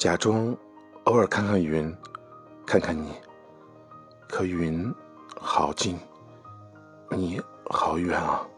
[0.00, 0.56] 假装
[1.04, 1.94] 偶尔看看云
[2.66, 3.12] 看看你。
[4.26, 4.90] 可云
[5.38, 5.94] 好近
[7.10, 8.48] 你好远啊。